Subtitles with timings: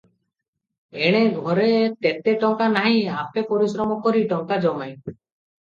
[1.09, 1.19] ଏଣେ
[1.49, 1.67] ଘରେ
[2.05, 4.99] ତେତେ ଟଙ୍କା ନାହିଁ, ଆପେ ପରିଶ୍ରମ କରି ଟଙ୍କା ଜମାଏ।